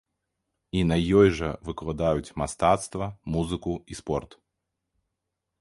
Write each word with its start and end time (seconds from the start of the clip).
І 0.79 0.79
на 0.91 0.97
ёй 1.19 1.29
жа 1.41 1.49
выкладаюць 1.67 2.35
мастацтва, 2.43 3.11
музыку 3.37 3.77
і 3.91 4.03
спорт. 4.03 4.31